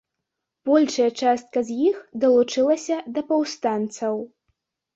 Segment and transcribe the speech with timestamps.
[0.69, 4.15] Большая частка з іх далучылася да паўстанцаў.